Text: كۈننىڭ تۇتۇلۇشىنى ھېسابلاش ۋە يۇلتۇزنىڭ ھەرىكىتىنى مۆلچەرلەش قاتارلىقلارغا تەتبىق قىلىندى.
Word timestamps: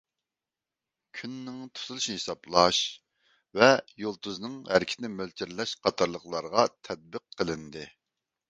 كۈننىڭ 1.17 1.59
تۇتۇلۇشىنى 1.79 2.15
ھېسابلاش 2.21 2.79
ۋە 3.59 3.69
يۇلتۇزنىڭ 4.05 4.57
ھەرىكىتىنى 4.73 5.13
مۆلچەرلەش 5.21 5.75
قاتارلىقلارغا 5.85 6.69
تەتبىق 6.89 7.29
قىلىندى. 7.43 7.87